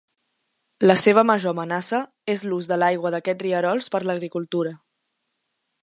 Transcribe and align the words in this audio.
La 0.91 0.95
seva 1.01 1.23
major 1.31 1.53
amenaça 1.57 1.99
és 2.35 2.47
l'ús 2.49 2.71
de 2.73 2.79
l'aigua 2.85 3.13
d'aquests 3.17 3.47
rierols 3.47 3.93
per 3.97 4.03
l'agricultura. 4.07 4.77